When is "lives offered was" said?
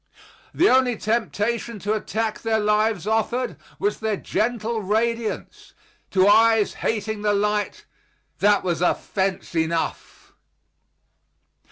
2.59-3.99